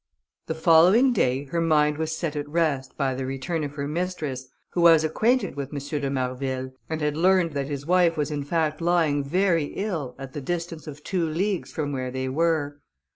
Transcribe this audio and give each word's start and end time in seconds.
The 0.47 0.55
following 0.55 1.13
day, 1.13 1.43
her 1.43 1.61
mind 1.61 1.99
was 1.99 2.17
set 2.17 2.35
at 2.35 2.49
rest, 2.49 2.97
by 2.97 3.13
the 3.13 3.23
return 3.27 3.63
of 3.63 3.73
her 3.75 3.87
mistress, 3.87 4.47
who 4.71 4.81
was 4.81 5.03
acquainted 5.03 5.53
with 5.53 5.71
M. 5.71 5.77
de 5.79 6.09
Marville, 6.09 6.71
and 6.89 7.01
had 7.01 7.15
learned 7.15 7.51
that 7.51 7.67
his 7.67 7.85
wife 7.85 8.17
was 8.17 8.31
in 8.31 8.43
fact 8.43 8.81
lying 8.81 9.23
very 9.23 9.65
ill, 9.75 10.15
at 10.17 10.33
the 10.33 10.41
distance 10.41 10.87
of 10.87 11.03
two 11.03 11.27
leagues 11.29 11.71
from 11.71 11.91
where 11.91 12.09
they 12.09 12.27
were. 12.27 12.81